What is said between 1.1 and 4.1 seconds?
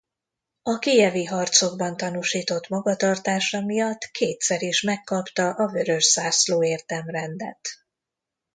harcokban tanúsított magatartása miatt